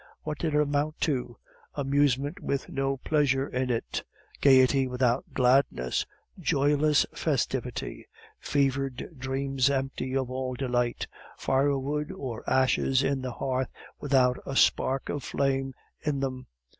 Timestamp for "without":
4.87-5.25, 13.99-14.39